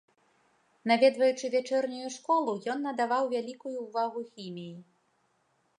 Наведваючы 0.91 1.45
вячэрнюю 1.55 2.09
школу, 2.17 2.51
ён 2.75 2.79
надаваў 2.87 3.23
вялікую 3.35 3.75
ўвагу 3.87 4.19
хіміі. 4.33 4.75